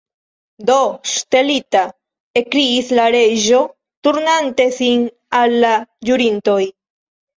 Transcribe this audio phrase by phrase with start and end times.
[0.69, 0.77] "Do,
[1.09, 1.83] ŝtelita!"
[2.41, 3.61] ekkriis la Reĝo,
[4.09, 5.07] turnante sin
[5.43, 5.75] al la
[6.11, 6.61] ĵurintoj.